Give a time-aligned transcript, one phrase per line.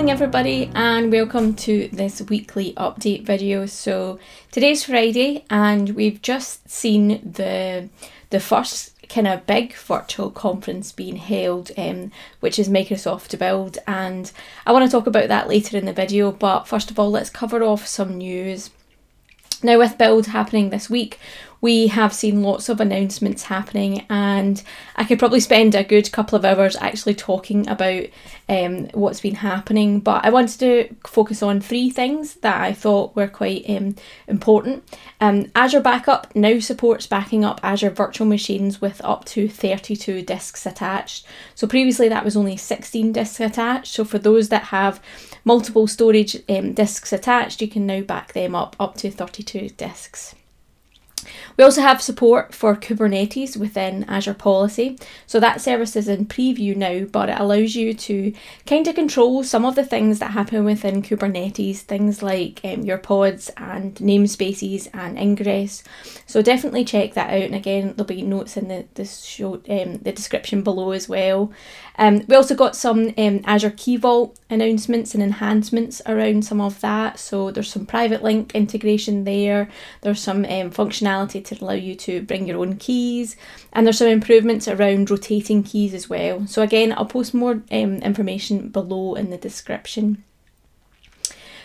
[0.00, 3.66] morning everybody and welcome to this weekly update video.
[3.66, 4.18] So
[4.50, 7.90] today's Friday and we've just seen the
[8.30, 12.10] the first kind of big virtual conference being held um,
[12.40, 14.32] which is Microsoft Build and
[14.64, 17.28] I want to talk about that later in the video but first of all let's
[17.28, 18.70] cover off some news.
[19.62, 21.18] Now with Build happening this week
[21.60, 24.62] we have seen lots of announcements happening, and
[24.96, 28.04] I could probably spend a good couple of hours actually talking about
[28.48, 30.00] um, what's been happening.
[30.00, 33.94] But I wanted to focus on three things that I thought were quite um,
[34.26, 34.84] important.
[35.20, 40.64] Um, Azure Backup now supports backing up Azure virtual machines with up to 32 disks
[40.64, 41.26] attached.
[41.54, 43.92] So previously that was only 16 disks attached.
[43.92, 45.02] So for those that have
[45.44, 50.34] multiple storage um, disks attached, you can now back them up up to 32 disks.
[51.56, 54.98] We also have support for Kubernetes within Azure Policy.
[55.26, 58.32] So that service is in preview now, but it allows you to
[58.66, 62.98] kind of control some of the things that happen within Kubernetes, things like um, your
[62.98, 65.82] pods and namespaces and ingress.
[66.26, 67.42] So definitely check that out.
[67.42, 71.52] And again, there'll be notes in the, the show um, the description below as well.
[71.96, 76.80] Um, we also got some um, Azure Key Vault announcements and enhancements around some of
[76.80, 77.18] that.
[77.18, 79.68] So there's some private link integration there.
[80.00, 80.70] There's some um,
[81.10, 83.36] functionality to allow you to bring your own keys,
[83.72, 86.46] and there's some improvements around rotating keys as well.
[86.46, 90.24] So again, I'll post more um, information below in the description.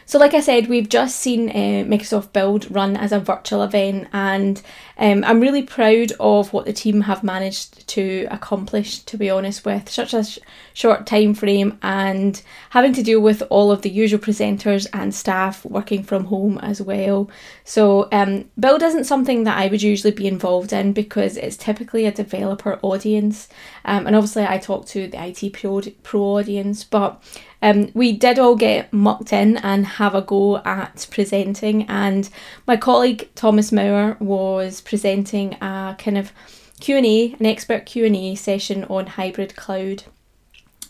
[0.08, 4.08] So, like I said, we've just seen uh, Microsoft Build run as a virtual event,
[4.14, 4.62] and
[5.00, 9.00] um, I'm really proud of what the team have managed to accomplish.
[9.00, 10.38] To be honest, with such a sh-
[10.76, 12.40] short time frame and
[12.70, 16.80] having to deal with all of the usual presenters and staff working from home as
[16.84, 17.28] well.
[17.64, 22.06] So, um, Build isn't something that I would usually be involved in because it's typically
[22.06, 23.50] a developer audience,
[23.86, 27.24] um, and obviously I talk to the IT pro, pro audience, but
[27.62, 32.30] um, we did all get mucked in and have a go at presenting, and
[32.68, 36.32] my colleague Thomas Maurer was presenting a kind of
[36.80, 40.04] Q&A, an expert Q&A session on hybrid cloud.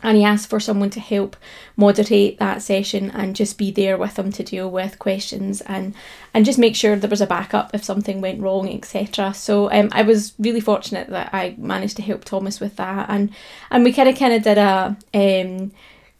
[0.03, 1.35] And he asked for someone to help
[1.77, 5.95] moderate that session and just be there with him to deal with questions and
[6.33, 9.33] and just make sure there was a backup if something went wrong, etc.
[9.33, 13.31] So um, I was really fortunate that I managed to help Thomas with that, and
[13.71, 15.71] and we kind of kind of did a um,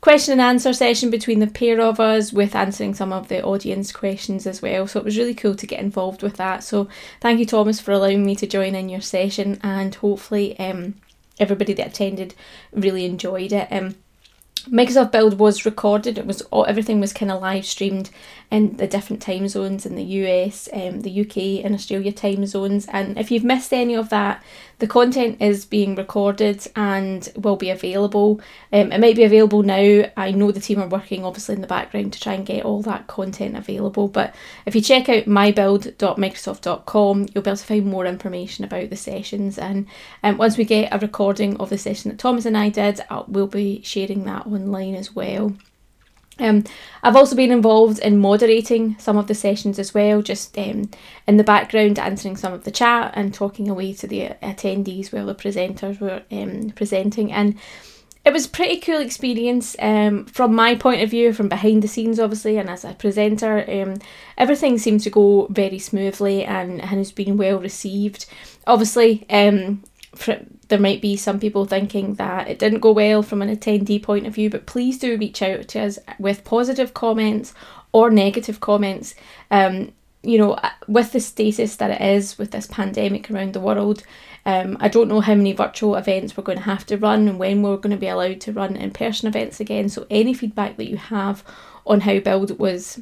[0.06, 3.92] question and answer session between the pair of us with answering some of the audience
[3.92, 4.86] questions as well.
[4.86, 6.64] So it was really cool to get involved with that.
[6.64, 6.88] So
[7.22, 10.94] thank you, Thomas, for allowing me to join in your session, and hopefully, um,
[11.40, 12.36] everybody that attended
[12.72, 13.68] really enjoyed it.
[13.72, 13.96] Um,
[14.68, 16.18] Microsoft Build was recorded.
[16.18, 18.10] It was all, everything was kind of live streamed
[18.52, 22.88] in the different time zones in the US, um, the UK, and Australia time zones.
[22.88, 24.44] And if you've missed any of that,
[24.80, 28.42] the content is being recorded and will be available.
[28.74, 30.06] Um, it might be available now.
[30.18, 32.82] I know the team are working obviously in the background to try and get all
[32.82, 34.10] that content available.
[34.10, 34.36] But
[34.66, 39.58] if you check out mybuild.microsoft.com, you'll be able to find more information about the sessions.
[39.58, 39.88] And
[40.24, 43.26] um, once we get a recording of the session that Thomas and I did, I'll,
[43.30, 45.54] we'll be sharing that online as well.
[46.38, 46.66] Um,
[47.02, 50.90] I've also been involved in moderating some of the sessions as well, just um,
[51.28, 55.28] in the background, answering some of the chat and talking away to the attendees while
[55.28, 57.32] the presenters were um, presenting.
[57.32, 57.56] And
[58.26, 61.88] it was a pretty cool experience um, from my point of view, from behind the
[61.88, 63.64] scenes, obviously, and as a presenter.
[63.70, 64.00] Um,
[64.38, 68.26] everything seemed to go very smoothly and, has been well received.
[68.68, 69.84] Obviously, um,
[70.68, 74.26] there might be some people thinking that it didn't go well from an attendee point
[74.26, 77.54] of view, but please do reach out to us with positive comments
[77.92, 79.16] or negative comments.
[79.52, 79.94] Um,
[80.24, 84.04] you know, uh, with the status that it is with this pandemic around the world,
[84.46, 87.40] um, I don't know how many virtual events we're going to have to run and
[87.40, 89.90] when we're going to be allowed to run in person events again.
[89.90, 91.44] So, any feedback that you have
[91.86, 93.00] on how Build was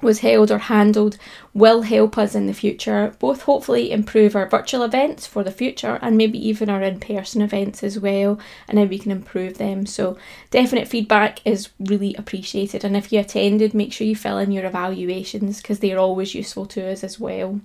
[0.00, 1.18] was held or handled
[1.52, 5.98] will help us in the future, both hopefully improve our virtual events for the future
[6.00, 8.38] and maybe even our in person events as well,
[8.68, 9.86] and then we can improve them.
[9.86, 10.16] So,
[10.50, 12.84] definite feedback is really appreciated.
[12.84, 16.66] And if you attended, make sure you fill in your evaluations because they're always useful
[16.66, 17.60] to us as well.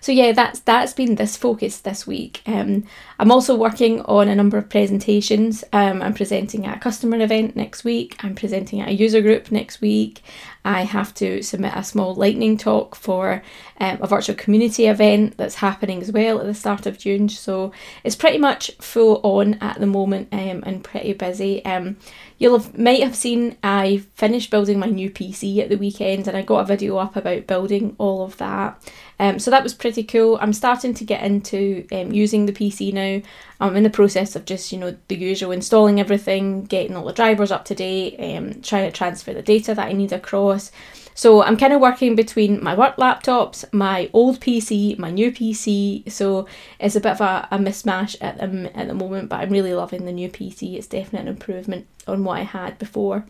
[0.00, 2.42] So yeah, that's that's been this focus this week.
[2.46, 2.84] Um,
[3.18, 5.64] I'm also working on a number of presentations.
[5.72, 8.16] Um, I'm presenting at a customer event next week.
[8.24, 10.22] I'm presenting at a user group next week.
[10.64, 13.42] I have to submit a small lightning talk for
[13.80, 17.28] um, a virtual community event that's happening as well at the start of June.
[17.28, 17.72] So
[18.04, 21.64] it's pretty much full on at the moment um, and pretty busy.
[21.64, 21.96] Um,
[22.38, 26.36] you'll have might have seen I finished building my new PC at the weekend and
[26.36, 28.82] I got a video up about building all of that.
[29.20, 30.38] Um, so that was pretty cool.
[30.40, 33.22] I'm starting to get into um, using the PC now
[33.60, 37.12] I'm in the process of just, you know, the usual installing everything, getting all the
[37.12, 40.70] drivers up to date, um, trying to transfer the data that I need across.
[41.14, 46.08] So I'm kind of working between my work laptops, my old PC, my new PC.
[46.08, 46.46] So
[46.78, 49.74] it's a bit of a, a mismatch at the, at the moment, but I'm really
[49.74, 50.74] loving the new PC.
[50.74, 53.26] It's definitely an improvement on what I had before.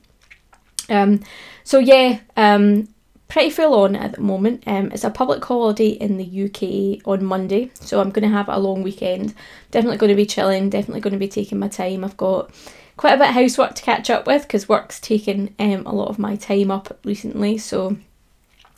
[0.90, 1.20] Um,
[1.64, 2.88] so yeah, um,
[3.28, 4.64] pretty full on at the moment.
[4.66, 8.48] Um, it's a public holiday in the UK on Monday, so I'm going to have
[8.48, 9.34] a long weekend.
[9.70, 10.70] Definitely going to be chilling.
[10.70, 12.04] Definitely going to be taking my time.
[12.04, 12.50] I've got
[12.96, 16.08] quite a bit of housework to catch up with because work's taken um, a lot
[16.08, 17.58] of my time up recently.
[17.58, 17.96] So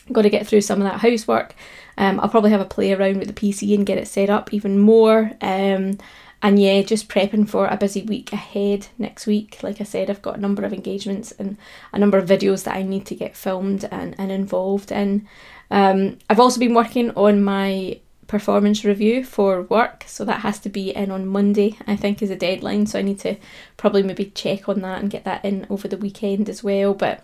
[0.06, 1.55] I've got to get through some of that housework.
[1.97, 4.52] Um, I'll probably have a play around with the PC and get it set up
[4.52, 5.32] even more.
[5.41, 5.99] Um,
[6.43, 9.63] and yeah, just prepping for a busy week ahead next week.
[9.63, 11.59] Like I said, I've got a number of engagements and
[11.93, 15.29] a number of videos that I need to get filmed and, and involved in.
[15.71, 20.69] Um, I've also been working on my performance review for work, so that has to
[20.69, 22.87] be in on Monday, I think, is a deadline.
[22.87, 23.37] So I need to
[23.77, 26.95] probably maybe check on that and get that in over the weekend as well.
[26.95, 27.23] But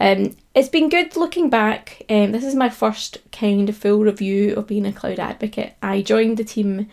[0.00, 2.02] um, it's been good looking back.
[2.10, 5.74] Um, this is my first kind of full review of being a cloud advocate.
[5.82, 6.88] I joined the team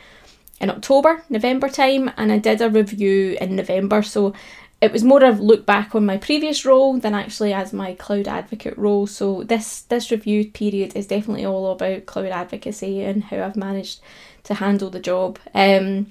[0.61, 4.01] in October, November time, and I did a review in November.
[4.01, 4.33] So
[4.81, 8.27] it was more of look back on my previous role than actually as my cloud
[8.27, 9.07] advocate role.
[9.07, 13.99] So this this review period is definitely all about cloud advocacy and how I've managed
[14.43, 15.39] to handle the job.
[15.53, 16.07] Um,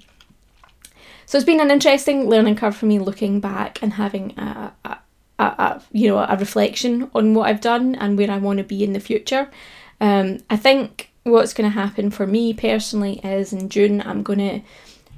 [1.26, 4.98] so it's been an interesting learning curve for me looking back and having a, a,
[5.38, 8.64] a, a you know a reflection on what I've done and where I want to
[8.64, 9.50] be in the future.
[10.00, 14.38] Um, I think what's going to happen for me personally is in June I'm going
[14.38, 14.60] to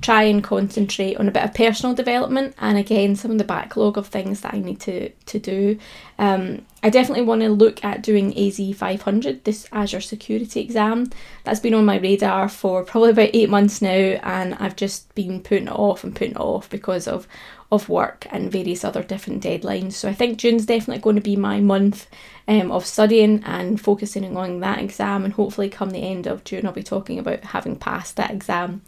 [0.02, 3.96] try and concentrate on a bit of personal development and again some of the backlog
[3.96, 5.78] of things that I need to to do.
[6.18, 11.10] Um, I definitely want to look at doing AZ 500, this Azure security exam.
[11.44, 15.42] That's been on my radar for probably about eight months now, and I've just been
[15.42, 17.26] putting it off and putting it off because of
[17.72, 19.94] of work and various other different deadlines.
[19.94, 22.06] So I think June's definitely going to be my month
[22.46, 26.66] um, of studying and focusing on that exam, and hopefully, come the end of June,
[26.66, 28.82] I'll be talking about having passed that exam.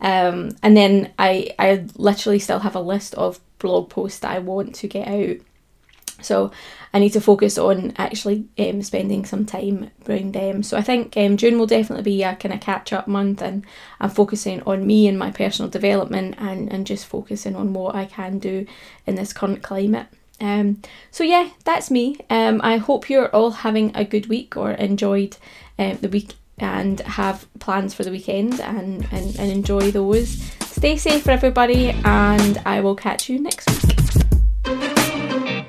[0.00, 4.38] Um, and then I, I literally still have a list of blog posts that I
[4.38, 5.38] want to get out.
[6.22, 6.50] So
[6.92, 10.62] I need to focus on actually um, spending some time around them.
[10.62, 13.64] So I think um, June will definitely be a kind of catch up month, and
[14.00, 18.06] I'm focusing on me and my personal development and, and just focusing on what I
[18.06, 18.66] can do
[19.06, 20.06] in this current climate.
[20.40, 20.80] Um,
[21.10, 22.16] so yeah, that's me.
[22.30, 25.36] Um, I hope you're all having a good week or enjoyed
[25.78, 30.40] uh, the week and have plans for the weekend and, and, and enjoy those.
[30.60, 35.59] Stay safe for everybody, and I will catch you next week.